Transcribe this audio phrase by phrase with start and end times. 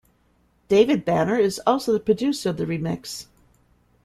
[0.67, 3.27] David Banner is also the producer of the remix.